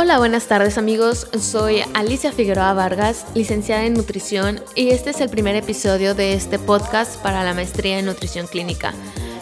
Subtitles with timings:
[0.00, 1.26] Hola, buenas tardes amigos.
[1.40, 6.60] Soy Alicia Figueroa Vargas, licenciada en nutrición, y este es el primer episodio de este
[6.60, 8.94] podcast para la maestría en nutrición clínica.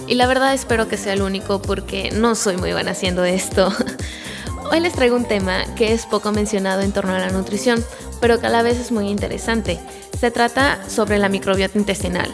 [0.07, 3.71] Y la verdad espero que sea el único porque no soy muy buena haciendo esto.
[4.73, 7.85] Hoy les traigo un tema que es poco mencionado en torno a la nutrición,
[8.23, 9.79] pero que a la vez es muy interesante.
[10.19, 12.33] Se trata sobre la microbiota intestinal.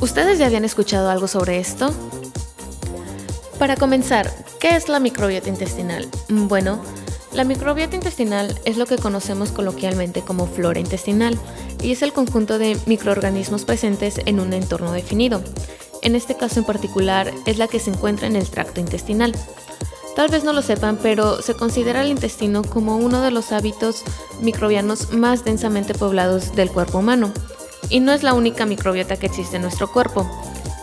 [0.00, 1.92] ¿Ustedes ya habían escuchado algo sobre esto?
[3.58, 6.08] Para comenzar, ¿qué es la microbiota intestinal?
[6.28, 6.80] Bueno,
[7.38, 11.38] la microbiota intestinal es lo que conocemos coloquialmente como flora intestinal
[11.80, 15.40] y es el conjunto de microorganismos presentes en un entorno definido.
[16.02, 19.36] En este caso en particular es la que se encuentra en el tracto intestinal.
[20.16, 24.02] Tal vez no lo sepan, pero se considera el intestino como uno de los hábitos
[24.40, 27.32] microbianos más densamente poblados del cuerpo humano.
[27.88, 30.28] Y no es la única microbiota que existe en nuestro cuerpo.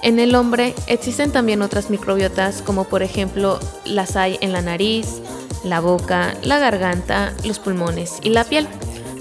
[0.04, 5.20] En el hombre existen también otras microbiotas como por ejemplo las hay en la nariz,
[5.64, 8.68] la boca, la garganta, los pulmones y la piel,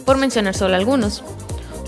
[0.05, 1.23] por mencionar solo algunos.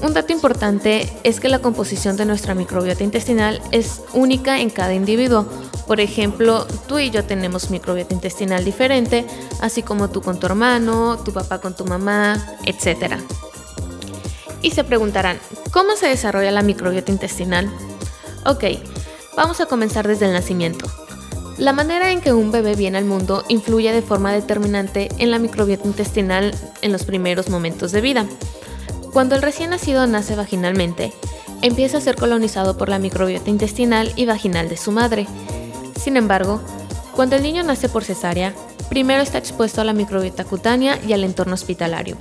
[0.02, 4.92] Un dato importante es que la composición de nuestra microbiota intestinal es única en cada
[4.92, 5.46] individuo.
[5.86, 9.26] Por ejemplo, tú y yo tenemos microbiota intestinal diferente,
[9.60, 13.14] así como tú con tu hermano, tu papá con tu mamá, etc.
[14.60, 15.38] Y se preguntarán,
[15.72, 17.70] ¿cómo se desarrolla la microbiota intestinal?
[18.44, 18.64] Ok,
[19.34, 20.86] vamos a comenzar desde el nacimiento.
[21.58, 25.38] La manera en que un bebé viene al mundo influye de forma determinante en la
[25.38, 28.26] microbiota intestinal en los primeros momentos de vida.
[29.14, 31.14] Cuando el recién nacido nace vaginalmente,
[31.62, 35.26] empieza a ser colonizado por la microbiota intestinal y vaginal de su madre.
[35.98, 36.60] Sin embargo,
[37.14, 38.52] cuando el niño nace por cesárea,
[38.90, 42.18] primero está expuesto a la microbiota cutánea y al entorno hospitalario.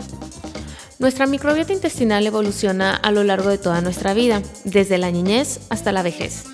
[0.98, 5.92] Nuestra microbiota intestinal evoluciona a lo largo de toda nuestra vida, desde la niñez hasta
[5.92, 6.46] la vejez.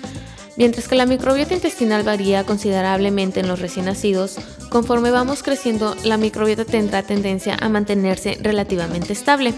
[0.56, 4.36] Mientras que la microbiota intestinal varía considerablemente en los recién nacidos,
[4.68, 9.54] conforme vamos creciendo, la microbiota tendrá tendencia a mantenerse relativamente estable.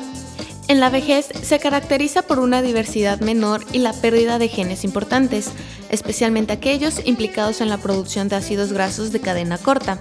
[0.69, 5.50] En la vejez se caracteriza por una diversidad menor y la pérdida de genes importantes,
[5.91, 10.00] especialmente aquellos implicados en la producción de ácidos grasos de cadena corta.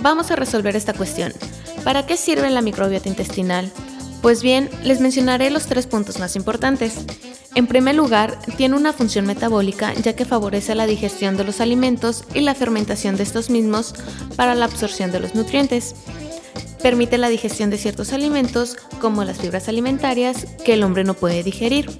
[0.00, 1.32] Vamos a resolver esta cuestión.
[1.82, 3.72] ¿Para qué sirve la microbiota intestinal?
[4.20, 6.94] Pues bien, les mencionaré los tres puntos más importantes.
[7.54, 12.24] En primer lugar, tiene una función metabólica ya que favorece la digestión de los alimentos
[12.32, 13.94] y la fermentación de estos mismos
[14.36, 15.94] para la absorción de los nutrientes.
[16.82, 21.42] Permite la digestión de ciertos alimentos como las fibras alimentarias que el hombre no puede
[21.42, 21.90] digerir.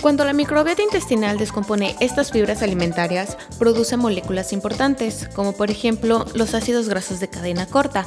[0.00, 6.54] Cuando la microbiota intestinal descompone estas fibras alimentarias, produce moléculas importantes, como por ejemplo los
[6.54, 8.04] ácidos grasos de cadena corta,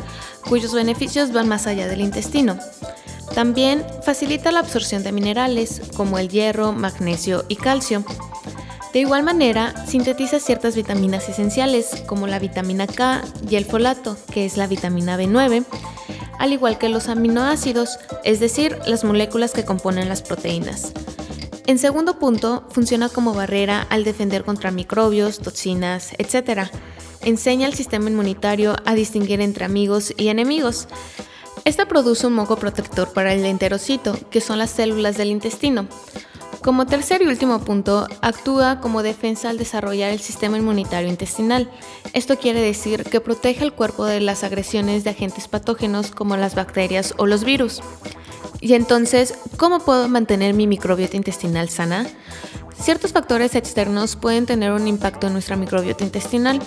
[0.50, 2.58] cuyos beneficios van más allá del intestino.
[3.34, 8.04] También facilita la absorción de minerales como el hierro, magnesio y calcio.
[8.94, 14.46] De igual manera, sintetiza ciertas vitaminas esenciales como la vitamina K y el folato, que
[14.46, 15.66] es la vitamina B9,
[16.40, 20.94] al igual que los aminoácidos, es decir, las moléculas que componen las proteínas.
[21.68, 26.70] En segundo punto, funciona como barrera al defender contra microbios, toxinas, etc.
[27.22, 30.88] Enseña al sistema inmunitario a distinguir entre amigos y enemigos.
[31.66, 35.88] Esta produce un moco protector para el enterocito, que son las células del intestino.
[36.62, 41.72] Como tercer y último punto, actúa como defensa al desarrollar el sistema inmunitario intestinal.
[42.14, 46.54] Esto quiere decir que protege al cuerpo de las agresiones de agentes patógenos como las
[46.54, 47.82] bacterias o los virus.
[48.62, 52.06] Y entonces, ¿cómo puedo mantener mi microbiota intestinal sana?
[52.80, 56.62] Ciertos factores externos pueden tener un impacto en nuestra microbiota intestinal,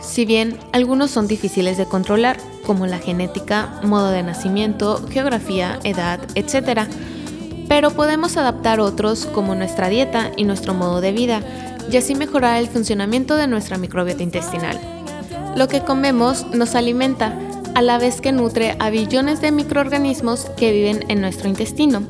[0.00, 6.20] si bien algunos son difíciles de controlar, como la genética, modo de nacimiento, geografía, edad,
[6.34, 6.88] etc.
[7.68, 11.40] Pero podemos adaptar otros como nuestra dieta y nuestro modo de vida,
[11.90, 14.78] y así mejorar el funcionamiento de nuestra microbiota intestinal.
[15.56, 17.36] Lo que comemos nos alimenta,
[17.74, 22.02] a la vez que nutre a billones de microorganismos que viven en nuestro intestino.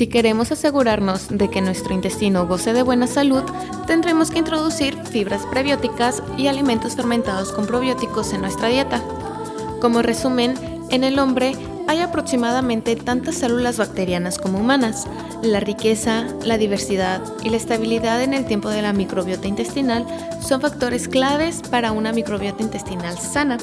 [0.00, 3.42] Si queremos asegurarnos de que nuestro intestino goce de buena salud,
[3.86, 9.04] tendremos que introducir fibras prebióticas y alimentos fermentados con probióticos en nuestra dieta.
[9.78, 10.54] Como resumen,
[10.88, 11.52] en el hombre
[11.86, 15.06] hay aproximadamente tantas células bacterianas como humanas.
[15.42, 20.06] La riqueza, la diversidad y la estabilidad en el tiempo de la microbiota intestinal
[20.40, 23.58] son factores claves para una microbiota intestinal sana.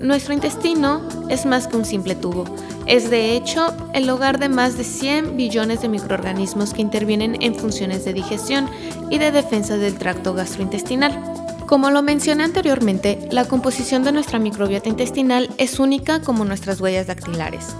[0.00, 2.44] Nuestro intestino es más que un simple tubo.
[2.86, 7.54] Es de hecho el hogar de más de 100 billones de microorganismos que intervienen en
[7.54, 8.68] funciones de digestión
[9.10, 11.18] y de defensa del tracto gastrointestinal.
[11.66, 17.06] Como lo mencioné anteriormente, la composición de nuestra microbiota intestinal es única como nuestras huellas
[17.08, 17.74] dactilares.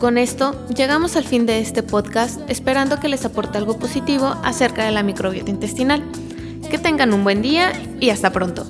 [0.00, 4.84] Con esto, llegamos al fin de este podcast esperando que les aporte algo positivo acerca
[4.84, 6.04] de la microbiota intestinal.
[6.70, 8.64] Que tengan un buen día y hasta pronto.